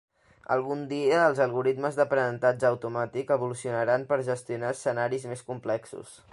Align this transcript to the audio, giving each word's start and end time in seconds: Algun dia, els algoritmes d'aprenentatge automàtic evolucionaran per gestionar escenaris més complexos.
Algun 0.53 0.79
dia, 0.93 1.19
els 1.31 1.41
algoritmes 1.45 1.99
d'aprenentatge 1.99 2.69
automàtic 2.71 3.35
evolucionaran 3.37 4.09
per 4.13 4.21
gestionar 4.33 4.73
escenaris 4.79 5.33
més 5.35 5.49
complexos. 5.53 6.21